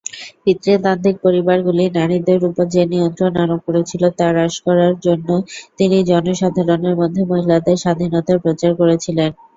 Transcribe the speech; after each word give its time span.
পিতৃতান্ত্রিক 0.43 1.15
পরিবারগুলি 1.25 1.85
নারীদের 1.97 2.39
উপর 2.49 2.65
যে 2.75 2.83
নিয়ন্ত্রণ 2.91 3.33
আরোপ 3.43 3.61
করেছিল 3.67 4.03
তা 4.17 4.27
হ্রাস 4.29 4.55
করার 4.65 4.93
জন্য 5.05 5.29
তিনি 5.77 5.97
জনসাধারণের 6.11 6.95
মধ্যে 7.01 7.21
মহিলাদের 7.31 7.81
স্বাধীনতার 7.83 8.37
প্রচার 8.43 8.71
করেছিলেন। 8.79 9.29